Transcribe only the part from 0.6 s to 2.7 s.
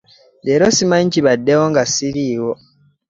simanyi kibadewo nga siriiwo.